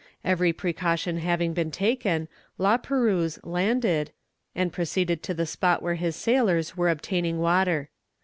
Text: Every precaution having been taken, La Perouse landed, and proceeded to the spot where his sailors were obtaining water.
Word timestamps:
Every 0.25 0.51
precaution 0.51 1.17
having 1.19 1.53
been 1.53 1.69
taken, 1.69 2.27
La 2.57 2.77
Perouse 2.77 3.37
landed, 3.43 4.09
and 4.55 4.73
proceeded 4.73 5.21
to 5.21 5.35
the 5.35 5.45
spot 5.45 5.83
where 5.83 5.93
his 5.93 6.15
sailors 6.15 6.75
were 6.75 6.89
obtaining 6.89 7.37
water. 7.37 7.91